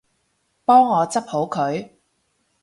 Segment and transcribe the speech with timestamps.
[0.65, 1.91] 幫我執好佢